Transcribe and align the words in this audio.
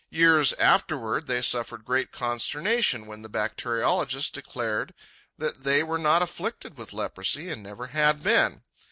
Years 0.09 0.53
afterward 0.53 1.27
they 1.27 1.43
suffered 1.43 1.85
great 1.85 2.11
consternation 2.11 3.05
when 3.05 3.21
the 3.21 3.29
bacteriologists 3.29 4.31
declared 4.31 4.95
that 5.37 5.61
they 5.61 5.83
were 5.83 5.99
not 5.99 6.23
afflicted 6.23 6.75
with 6.75 6.91
leprosy 6.91 7.51
and 7.51 7.61
never 7.61 7.85
had 7.85 8.23
been. 8.23 8.63